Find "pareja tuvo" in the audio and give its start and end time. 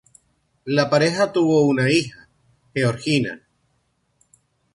0.89-1.61